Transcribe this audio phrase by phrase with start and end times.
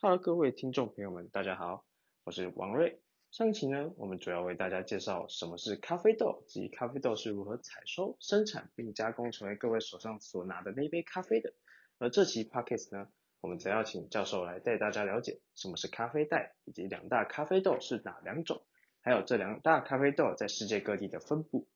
[0.00, 1.84] Hello，各位听众朋友们，大家好，
[2.22, 3.02] 我是王瑞。
[3.32, 11.52] 上期呢，我们主要为大家介绍什么是咖啡豆及咖啡豆是如何采收、生产并加工成为各位手上所拿的那杯咖啡的。
[11.98, 13.08] 而这期 Podcast 呢，
[13.40, 18.62] 我们则要请教授来带大家了解什么是咖啡袋，以及两大咖啡豆是哪两种，
[19.00, 21.66] 还有这两大咖啡豆在世界各地的分布。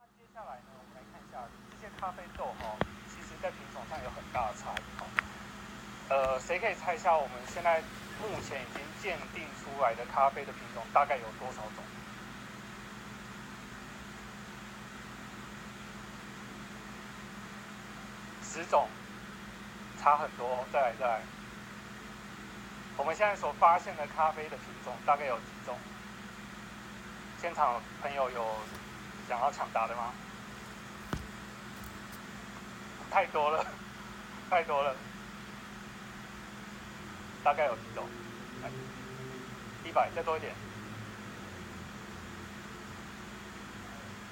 [0.00, 2.76] 那接下来呢，我们来看一下这些咖啡豆哈，
[3.06, 5.06] 其实在品种上有很大的差异哈。
[6.08, 7.80] 呃，谁可以猜一下我们现在
[8.22, 11.82] 目前已经鉴定出来的咖啡的品种大概有多少种？
[18.44, 18.88] 十种，
[20.00, 20.64] 差很多。
[20.72, 21.20] 再来，再来，
[22.96, 25.76] 我们现在所发现的咖啡的品种大概有几种？
[27.38, 28.46] 现场朋友有
[29.28, 30.12] 想要抢答的吗？
[33.10, 33.66] 太多了，
[34.48, 34.94] 太多了。
[37.46, 38.02] 大概有几种？
[39.84, 40.52] 一百，再多一点。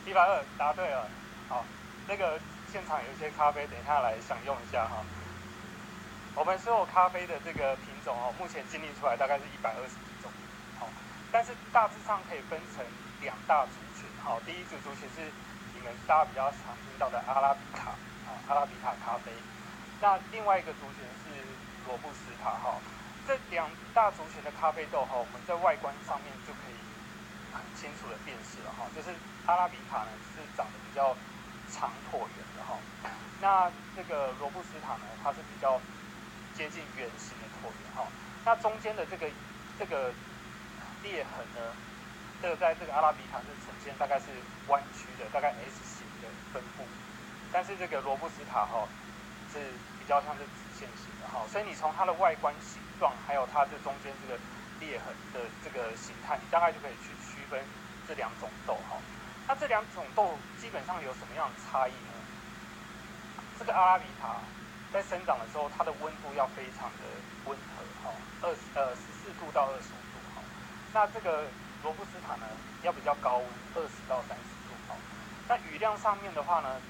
[0.04, 1.08] 一百二，答对了。
[1.48, 1.64] 好，
[2.08, 2.40] 那个
[2.72, 4.98] 现场有一些咖啡，等一下来享用一下哈。
[6.34, 10.28] 我们所有咖啡的这个品种哦，目前经历出来大概是一百二十几种。
[10.80, 10.90] 好，
[11.30, 12.84] 但是大致上可以分成
[13.22, 14.10] 两大族群。
[14.24, 15.22] 好，第一组族群是
[15.72, 17.90] 你们大家比较常听到的阿拉比卡，
[18.26, 19.30] 啊，阿拉比卡咖啡。
[20.00, 21.46] 那另外一个族群是
[21.86, 22.74] 罗布斯塔，哈。
[23.26, 26.76] 这两大族群的咖啡豆哈，我们在外观上面就可以
[27.52, 28.84] 很清楚的辨识了哈。
[28.94, 29.08] 就是
[29.46, 31.16] 阿拉比卡呢是长得比较
[31.72, 32.76] 长椭圆的哈，
[33.40, 35.80] 那这个罗布斯塔呢，它是比较
[36.54, 38.06] 接近圆形的椭圆哈。
[38.44, 39.30] 那中间的这个
[39.78, 40.12] 这个
[41.02, 41.72] 裂痕呢，
[42.42, 44.26] 这个在这个阿拉比卡是呈现大概是
[44.68, 46.84] 弯曲的，大概 S 型的分布，
[47.50, 48.86] 但是这个罗布斯塔哈
[49.50, 49.58] 是
[49.98, 51.40] 比较像是直线型的哈。
[51.50, 54.40] 所以你从它的外观形状还有它这中间这个
[54.80, 57.60] 裂痕的这个形态，你大概就可以去区分
[58.06, 58.96] 这两种豆哈。
[59.46, 62.12] 那这两种豆基本上有什么样的差异呢？
[63.58, 64.40] 这个阿拉比卡
[64.92, 67.04] 在生长的时候，它的温度要非常的
[67.44, 70.42] 温和哈，二呃十四度到二十五度哈。
[70.92, 71.44] 那这个
[71.82, 72.46] 罗布斯塔呢，
[72.82, 74.96] 要比较高温，二十到三十度哈。
[75.46, 76.80] 那雨量上面的话呢，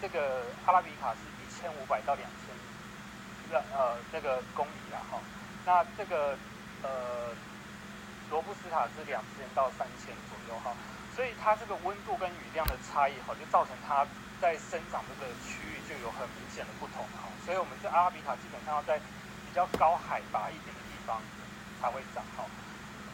[0.00, 5.18] 这个阿拉比卡是一千五百到两千，呃那个公里啦哈。
[5.66, 6.36] 那这个
[6.82, 7.32] 呃
[8.30, 10.76] 罗布斯塔是两千到三千左右哈，
[11.16, 14.06] 所以它这个温度跟雨量的差异哈，就造成它
[14.40, 17.28] 在生长这个区域就有很明显的不同哈。
[17.44, 21.20] 所以我们这阿拉比卡基本上要在比较高海拔一点的地方
[21.80, 22.44] 才会长哈，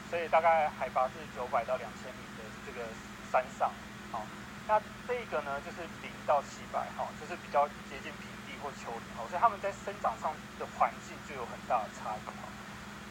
[0.09, 2.87] 所以大概海拔是九百到两千米的这个
[3.31, 3.71] 山上
[4.11, 4.25] 好，
[4.67, 8.27] 那这个呢就是零到七百哈，就是比较接近平
[8.61, 12.19] 或丘陵哈，所以它们在生长上的环境就有很大的差异。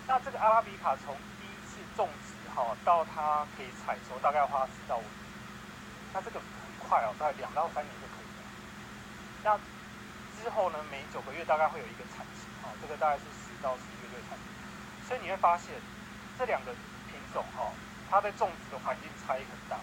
[0.07, 5.23] 那这个阿拉比卡从第一次种植哈到它可以采收，大概花四到五年。
[6.13, 6.49] 那这个很
[6.83, 8.43] 快哦，大概两到三年就可以了。
[9.45, 9.55] 那
[10.43, 14.35] 之后呢，每九个月大概会有一个产期，哈，这个大概是十到十一个月产。
[15.07, 15.79] 所以你会发现
[16.39, 16.73] 这两个
[17.07, 17.71] 品种哈，
[18.11, 19.79] 它在种植的环境差异很大，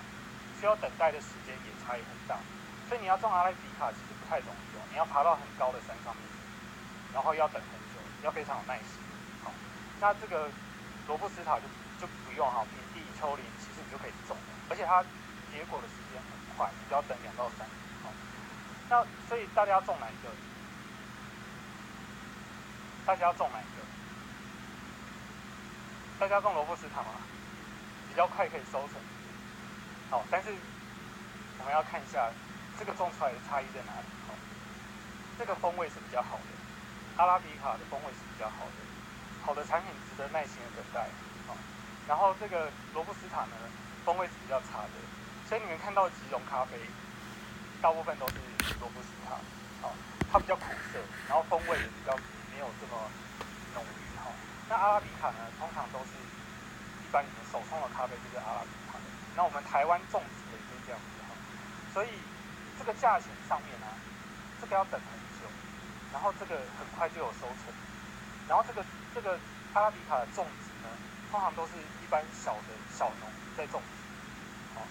[0.60, 2.36] 需要等待的时间也差异很大。
[2.90, 6.24] 所以你要种阿拉比卡其实太容易哦，你要爬到很高的山上面，
[7.14, 9.00] 然后要等很久，要非常有耐心。
[9.44, 9.52] 好
[10.00, 10.50] 那这个
[11.08, 11.64] 罗布斯塔就
[12.00, 14.36] 就不用哈，平地丘陵其实你就可以种，
[14.70, 15.02] 而且它
[15.52, 17.78] 结果的时间很快，你就要等两到三年。
[18.04, 18.12] 好，
[18.90, 20.30] 那所以大家要种哪一个？
[23.06, 23.82] 大家要种哪一个？
[26.20, 27.22] 大家种罗布斯塔吗？
[28.10, 29.00] 比较快可以收成。
[30.10, 30.54] 好，但是
[31.60, 32.30] 我们要看一下
[32.80, 34.08] 这个种出来的差异在哪里。
[34.28, 34.34] 好，
[35.38, 36.50] 这个风味是比较好的，
[37.18, 38.86] 阿拉比卡的风味是比较好的。
[39.48, 41.08] 好的产品值得耐心的等待，
[41.48, 41.56] 好，
[42.06, 43.56] 然后这个罗布斯塔呢，
[44.04, 44.96] 风味是比较差的，
[45.48, 46.76] 所以你们看到吉隆咖啡，
[47.82, 48.36] 大部分都是
[48.82, 49.40] 罗布斯塔，
[49.80, 49.96] 好，
[50.30, 51.00] 它比较苦涩，
[51.30, 52.12] 然后风味也比较
[52.52, 53.00] 没有这么
[53.74, 54.28] 浓郁，哈。
[54.68, 61.32] 那阿拉比卡呢，通常都是一般你们手冲的咖啡就是阿拉比卡的，那我们台湾种植的也是这样子，哈。
[61.94, 62.10] 所以
[62.78, 63.88] 这个价钱上面呢，
[64.62, 65.50] 这个要等很久，
[66.14, 67.74] 然后这个很快就有收成。
[68.48, 69.38] 然后这个这个
[69.74, 70.88] 阿拉比卡的种植呢，
[71.30, 74.82] 通常都是一般小的小农在种植，好，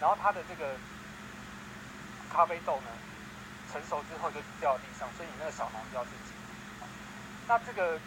[0.00, 0.76] 然后它的这个
[2.30, 2.90] 咖啡豆呢，
[3.72, 6.36] 成熟之后就掉地上，所以你那个小农就要去捡。
[7.48, 7.98] 那这个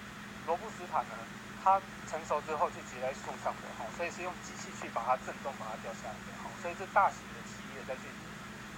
[0.46, 1.18] 罗布斯塔呢，
[1.64, 8.14] 它成熟之后就结在树上的，哈，所以是用机器去把它震动，把它掉下来的，哈，所以这大型的企业在这里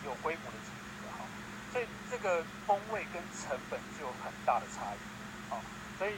[0.03, 1.25] 有规模的经营的，哈，
[1.71, 4.99] 所以这个风味跟成本就有很大的差异，
[5.49, 5.61] 好。
[5.99, 6.17] 所以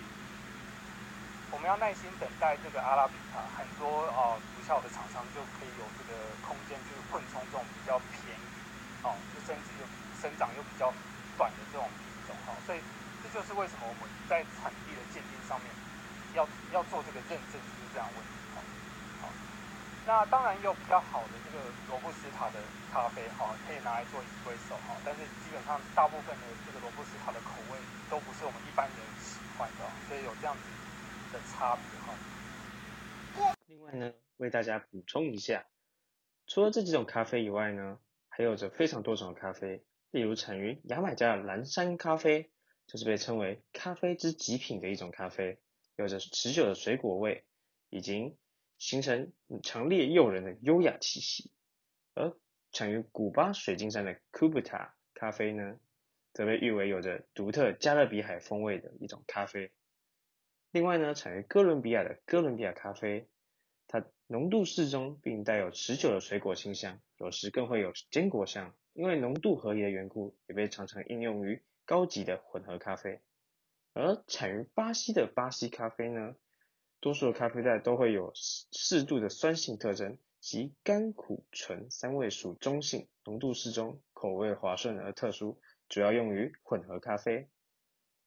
[1.52, 6.16] 我们要耐心等待这个阿拉比卡，很多啊不孝的厂商就可以有这个
[6.48, 8.48] 空间去混充这种比较便宜，
[9.04, 9.84] 哦，就生殖又
[10.22, 10.88] 生长又比较
[11.38, 12.80] 短的这种品种哈，所以
[13.22, 15.68] 这就是为什么我们在产地的鉴定上面
[16.34, 18.32] 要要做这个认证，就是这样问题。
[20.06, 22.60] 那当然有比较好的这个罗布斯塔的
[22.92, 27.80] 咖啡哈，可以拿来做 espresso 哈，但是基本上大部分的这个罗布斯塔的口味
[28.10, 30.62] 都不是我们一般人喜欢的，所以有这样子。
[31.34, 33.56] 的差别哈。
[33.66, 35.66] 另外呢，为大家补充一下，
[36.46, 37.98] 除了这几种咖啡以外呢，
[38.30, 42.52] 还有着非常多种的咖啡，例如产于牙买加的蓝山咖啡，
[42.86, 45.60] 就是被称为咖啡之极品的一种咖啡，
[45.96, 47.44] 有着持久的水果味，
[47.90, 48.38] 已经
[48.84, 49.32] 形成
[49.64, 51.50] 强烈诱人的优雅气息。
[52.16, 52.36] 而
[52.74, 55.80] 产于古巴水晶山的 Cubita 咖啡呢，
[56.34, 59.72] 则被誉为有着独特加勒比海风味的一种咖啡。
[60.72, 63.30] 另外呢，产于哥伦比亚的哥伦比亚咖啡，
[63.88, 68.76] 它浓度适中，并带有持久的水果清香，有时更会有坚果香。
[68.92, 73.22] 因为浓度合宜的缘故，也被常常应用于高级的混合咖啡。
[73.94, 76.36] 而产于巴西的巴西咖啡呢，
[77.04, 85.60] 多数咖啡袋都会有适度的酸性特征，即甘苦醇三味属中性，浓度适中，口味滑顺而特殊，
[85.90, 87.50] 主要用于混合咖啡。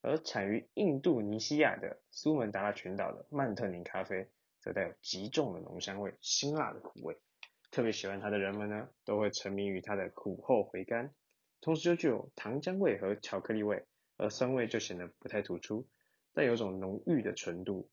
[0.02, 4.28] 而产于印度尼西亚的苏门答腊群岛的曼特宁咖啡，
[4.60, 7.16] 则带有极重的浓香味、辛辣的苦味。
[7.70, 11.14] 特别喜欢它的人们呢，都会沉迷于它的苦后回甘，
[11.62, 13.86] 同时又具有糖浆味和巧克力味，
[14.18, 15.88] 而酸味就显得不太突出，
[16.34, 17.88] 但有种浓郁的纯度。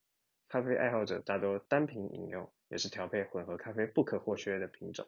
[0.53, 5.07] 咖啡爱好者大多单品饮用，也是调配混合咖啡不可或缺的品种。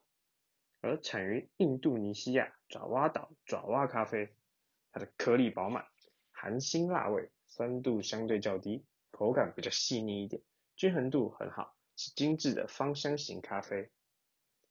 [0.82, 4.34] 而产于印度尼西亚爪哇岛爪哇咖啡，
[4.92, 5.86] 它的颗粒饱满。
[6.32, 10.42] 含辛辣味，酸度相对较低，口感比较细腻一点，
[10.76, 13.92] 均衡度很好，是精致的芳香型咖啡。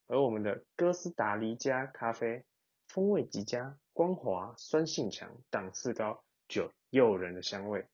[0.09, 2.44] 而我们的哥斯达黎加咖啡，
[2.88, 7.87] 风味极佳，光滑，酸性强，档次高，具有诱人的香味。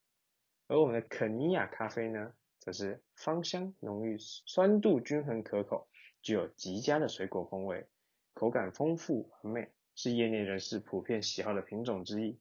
[0.65, 5.87] 而我们的肯尼亚咖啡呢，则是芳香浓郁，酸度均衡可口，
[6.21, 7.87] 具有极佳的水果风味，
[8.35, 12.39] 口感丰富很美，是业内人士普遍喜好的品种之一。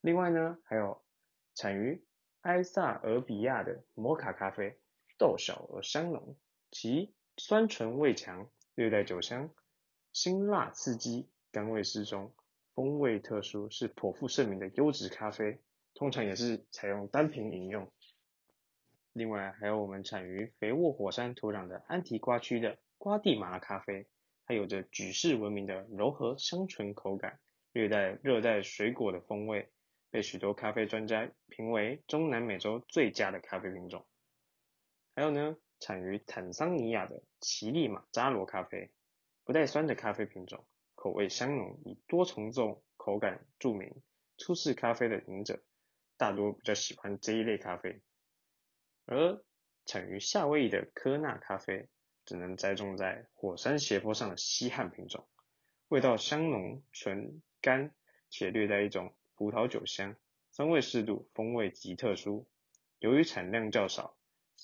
[0.00, 1.02] 另外呢，还有
[1.54, 2.02] 产于
[2.40, 4.78] 埃塞俄比亚的摩卡咖啡，
[5.18, 6.34] 豆小而香浓，
[6.70, 9.50] 其酸醇味强，略带酒香，
[10.14, 12.32] 辛辣刺激，甘味适中，
[12.72, 15.60] 风味特殊，是颇负盛名的优质咖啡，
[15.92, 17.92] 通常也是采用单品饮用。
[19.16, 24.06] 另外还有我们产于肥沃火山土壤的安提瓜区的瓜地马拉咖啡，
[24.44, 27.40] 它有着举世闻名的柔和香醇口感，
[27.72, 29.70] 略带热带水果的风味。
[30.10, 34.06] 被许多咖啡专家评为中南美洲最佳的咖啡品种。
[35.14, 38.90] 还有呢，产于坦桑尼亚的奇力马扎罗咖啡，
[39.44, 43.94] 不带酸的咖啡品种，口味香浓，以多重奏口感著名。
[44.36, 45.62] 初次咖啡的饮者
[46.18, 48.02] 大多比较喜欢这一类咖啡。
[49.06, 49.42] 而
[49.86, 51.88] 产于夏威夷的科纳咖啡，
[52.24, 55.26] 只能栽种在火山斜坡上的稀罕品种，
[55.88, 57.94] 味道香浓醇甘，
[58.28, 59.14] 且略带一种。
[59.38, 60.16] 葡萄酒香，
[60.50, 62.48] 酸味适度，风味极特殊。
[63.00, 64.16] 由于产量较少，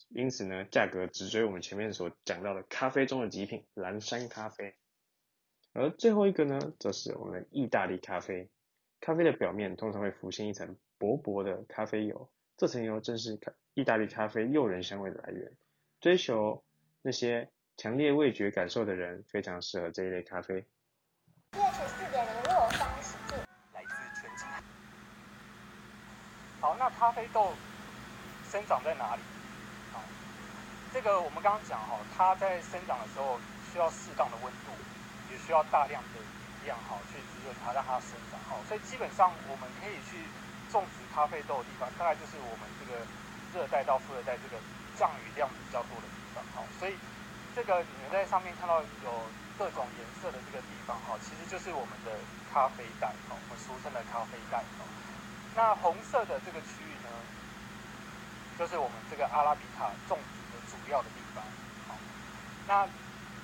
[0.09, 4.75] 因此呢，价格只追我们前面所讲到的咖啡中的极品蓝山咖啡。
[5.75, 8.49] 而最后一个呢，则是我们的意大利咖啡。
[8.99, 12.31] 咖啡的表面通常会浮现一层薄薄的咖啡油，
[12.63, 13.41] 这层油正是
[13.75, 15.51] 意大利咖啡诱人香味的来源。
[16.01, 16.63] 追求
[17.03, 20.65] 那些强烈味觉感受的人，非常适合这一类咖啡。
[26.61, 27.53] 好，那咖啡豆
[28.49, 29.23] 生长在哪里？
[29.91, 30.01] 好，
[30.95, 33.41] 这个我们刚刚讲哈，它在生长的时候
[33.73, 34.71] 需要适当的温度，
[35.33, 38.63] 也需要大量的营养哈去滋润它，让它生长好。
[38.69, 40.23] 所以基本上我们可以去
[40.73, 42.99] 种植咖啡豆的地方，大概就是我们这个
[43.53, 44.57] 热带到副热带这个
[44.97, 46.43] 降雨量比较多的地方。
[46.57, 46.97] 好，所以
[47.55, 49.11] 这个你们在上面看到有
[49.59, 52.17] 各种颜色的这个地方哈，其实就是我们的
[52.51, 54.89] 咖啡带哈，我们俗称的咖啡带哈。
[55.55, 57.09] 那红色的这个区域呢，
[58.59, 61.45] 就是我们这个阿拉比卡种植的主要的地方。
[61.87, 61.95] 好，
[62.67, 62.89] 那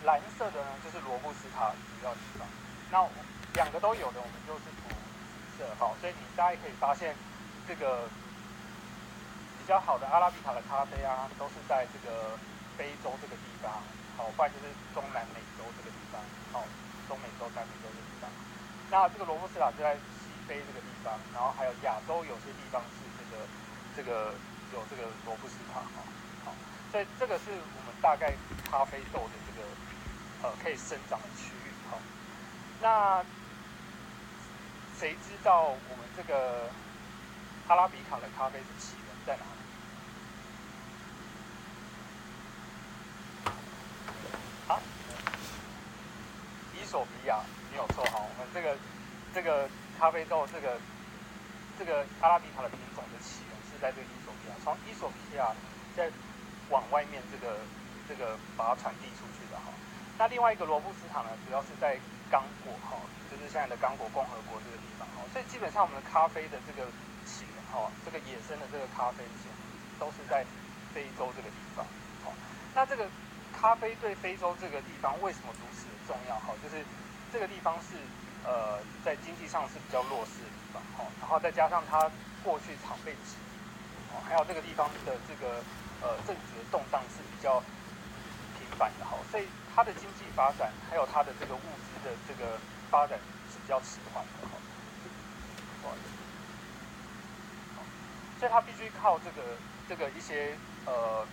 [0.05, 2.49] 蓝色的呢，就是罗布斯塔主要地方。
[2.91, 3.05] 那
[3.53, 4.65] 两个都有的，我们就是
[5.79, 7.15] 好，所以你大家可以发现，
[7.67, 8.09] 这个
[9.59, 12.37] 比较好的阿拉比卡的咖啡啊，都是在这个
[12.77, 13.73] 非洲这个地方。
[14.17, 16.21] 好，不然就是中南美洲这个地方。
[16.53, 16.65] 好，
[17.09, 18.31] 中美洲、南美洲这个地方。
[18.91, 20.29] 那这个罗布斯塔就在西。
[20.49, 23.45] 非这个地方，然后还有亚洲有些地方是这个
[23.95, 24.33] 这个
[24.73, 25.81] 有这个罗布斯塔，
[26.43, 26.55] 好，
[26.91, 28.33] 所以这个是我们大概
[28.65, 29.69] 咖啡豆的这个
[30.43, 31.99] 呃可以生长的区域哈。
[32.81, 33.23] 那
[34.99, 36.69] 谁知道我们这个
[37.69, 39.49] 阿拉比卡的咖啡的起源在哪里？
[44.67, 44.81] 啊，
[46.75, 47.38] 伊索比亚
[47.71, 48.76] 没有错哈，我们这个
[49.33, 49.69] 这个
[50.00, 50.76] 咖啡豆这个
[51.78, 55.55] 这个阿拉比卡的品种的起源是在这个伊索比亚，从伊索比亚
[55.97, 56.11] 在
[56.71, 57.57] 往外面这个
[58.09, 59.71] 这个把它传递出去的哈。
[60.19, 61.97] 那另外一个罗布斯塔呢，主要是在
[62.31, 62.97] 刚果哈，
[63.31, 65.25] 就是现在的刚果共和国这个地方哈。
[65.33, 66.89] 所以基本上我们的咖啡的这个
[67.27, 69.53] 起源哈，这个野生的这个咖啡起源
[69.99, 70.45] 都是在
[70.95, 71.85] 非洲这个地方。
[72.25, 72.33] 好，
[72.75, 73.09] 那这个
[73.53, 76.37] 咖啡对非洲这个地方为什么如此的重要？
[76.41, 76.85] 哈，就是
[77.33, 77.97] 这个地方是
[78.45, 82.11] 呃在经济上是比较弱势的地方哈，然后再加上它
[82.45, 83.57] 过去常被殖民，
[84.13, 85.63] 哦，还有这个地方的这个
[86.01, 87.61] 呃政治的动荡是比较
[88.59, 89.49] 频繁的哈，所以。
[89.79, 92.59] 它的经济发展，还有它的这个物资的这个
[92.91, 93.17] 发展
[93.47, 94.59] 是比较迟缓的哈，
[98.41, 99.55] 所以它必须靠这个
[99.89, 101.25] 这个一些呃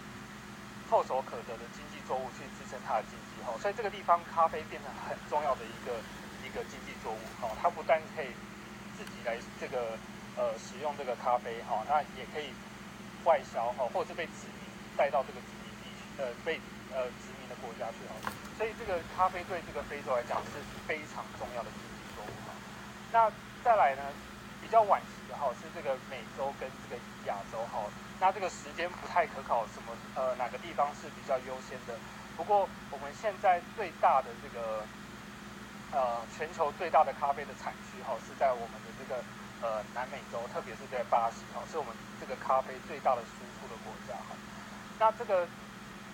[0.87, 5.97] 唾手可得的经济作物去支撑它的经济哈，所以这个地方咖啡变成很重要的一个
[6.45, 8.29] 一个经济作物哈，它不但可以
[8.95, 9.97] 自己来这个
[10.37, 12.53] 呃使用这个咖啡哈，那也可以
[13.23, 15.89] 外销哈，或者是被殖民带到这个殖民地
[16.21, 16.61] 呃被
[16.93, 17.33] 呃殖。
[17.33, 18.13] 民国家去哈，
[18.57, 22.53] 所以这个咖啡对这个非洲来讲是非常重要的经济作物哈。
[23.11, 23.25] 那
[23.65, 24.05] 再来呢，
[24.61, 27.89] 比较晚期的哈是这个美洲跟这个亚洲哈。
[28.21, 31.97] 那这个时间不太可考，什么呃哪个地方是比较优先的？
[32.37, 34.85] 不过我们现在最大的这个
[35.91, 39.23] 呃全球最大的咖啡的产区哈是在我们的这个
[39.65, 41.91] 呃南美洲，特别是在巴西哈，是我们
[42.21, 44.37] 这个咖啡最大的输出的国家哈。
[44.99, 45.47] 那这个。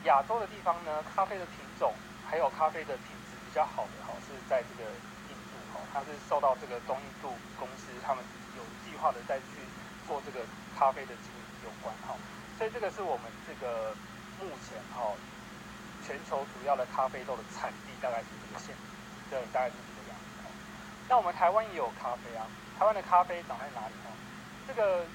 [0.06, 1.94] 亚洲的地方呢，咖啡的品种
[2.30, 4.90] 还有咖啡的品质比较好的哈，是在这个
[5.30, 8.24] 印度哈，它是受到这个东印度公司他们
[8.58, 9.62] 有计划的再去
[10.08, 10.46] 做这个
[10.78, 12.16] 咖啡的经营有关哈，
[12.58, 13.94] 所以这个是我们这个
[14.40, 15.14] 目前哈
[16.06, 18.76] 全球主要的咖啡豆的产地大概是这个现，
[19.30, 20.50] 对，大概是这个样子哈。
[21.08, 22.48] 那我们台湾也有咖啡啊，
[22.80, 24.10] 台湾的咖啡长在哪里呢？
[24.68, 25.06] 这个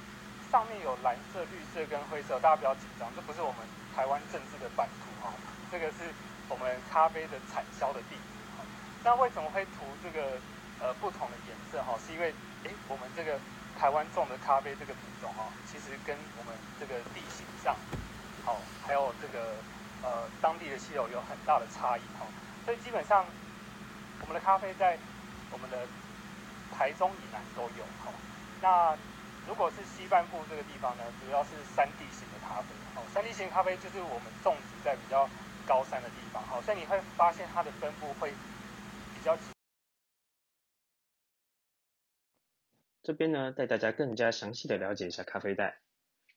[0.51, 3.61] 上面有蓝色、绿色跟灰色，大家不要紧张，这不是我们。
[3.97, 5.33] 台湾政治的版图哈，
[5.73, 6.13] 这个是
[6.51, 8.63] 我们咖啡的产销的地址哈。
[9.03, 10.37] 那为什么会涂这个
[10.79, 11.97] 呃不同的颜色哈？
[12.07, 12.29] 是因为
[12.65, 13.41] 哎，我们这个
[13.81, 17.75] 台湾种的咖啡这个品种哈，其实跟我们这个地形上，
[18.45, 19.55] 好，还有这个
[20.03, 22.27] 呃当地的气候有很大的差异哈。
[22.67, 23.25] 所以基本上
[24.21, 24.99] 我们的咖啡在
[25.51, 25.89] 我们的
[26.77, 28.13] 台中以南都有哈。
[28.61, 28.95] 那
[29.47, 32.69] 如果是西半部这个地方呢，主要是山地型的咖啡。
[32.97, 35.29] 哦，山地型咖啡就是我们种植在比较
[35.67, 39.37] 高山的地方，好，所以你会发现它的分布会比较。
[43.03, 45.79] 这边呢，带大家更加详细的了解一下咖啡带。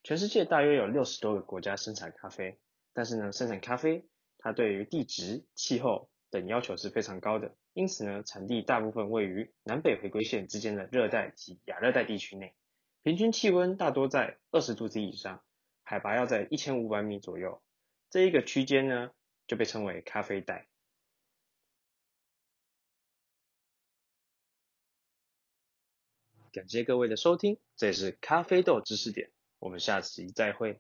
[0.04, 2.60] 全世界大约有六十多个国家生产咖啡，
[2.94, 12.56] 但是呢，生产咖啡它对于地质、气候等要求是非常高的，因此呢，产地大部分位于南北回归线之间的热带及亚热带地区内，
[13.02, 15.44] 平均气温大多在二十度 C 以上。
[15.84, 17.64] 海拔要在一千五百米左右，
[18.12, 19.10] 这一个区间呢
[19.48, 20.68] 就被称为咖啡带。
[26.52, 30.80] 感谢各位的收听，这也是咖啡豆知识点，我们下期再会。